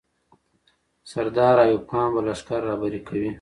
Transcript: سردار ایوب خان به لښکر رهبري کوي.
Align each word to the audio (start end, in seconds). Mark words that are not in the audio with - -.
سردار 1.11 1.57
ایوب 1.63 1.83
خان 1.89 2.09
به 2.13 2.21
لښکر 2.27 2.59
رهبري 2.69 2.99
کوي. 3.07 3.29